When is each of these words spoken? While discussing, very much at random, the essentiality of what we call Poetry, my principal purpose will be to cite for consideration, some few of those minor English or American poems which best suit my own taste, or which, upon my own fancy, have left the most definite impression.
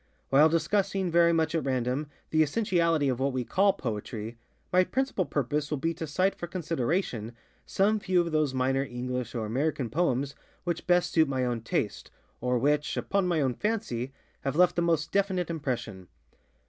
While 0.29 0.49
discussing, 0.49 1.11
very 1.11 1.31
much 1.31 1.53
at 1.53 1.63
random, 1.63 2.09
the 2.31 2.41
essentiality 2.41 3.07
of 3.07 3.19
what 3.19 3.33
we 3.33 3.43
call 3.45 3.71
Poetry, 3.73 4.35
my 4.73 4.83
principal 4.83 5.27
purpose 5.27 5.69
will 5.69 5.77
be 5.77 5.93
to 5.93 6.07
cite 6.07 6.33
for 6.33 6.47
consideration, 6.47 7.33
some 7.67 7.99
few 7.99 8.19
of 8.21 8.31
those 8.31 8.51
minor 8.51 8.83
English 8.83 9.35
or 9.35 9.45
American 9.45 9.91
poems 9.91 10.33
which 10.63 10.87
best 10.87 11.11
suit 11.11 11.27
my 11.29 11.45
own 11.45 11.61
taste, 11.61 12.09
or 12.39 12.57
which, 12.57 12.97
upon 12.97 13.27
my 13.27 13.41
own 13.41 13.53
fancy, 13.53 14.11
have 14.39 14.55
left 14.55 14.75
the 14.75 14.81
most 14.81 15.11
definite 15.11 15.51
impression. 15.51 16.07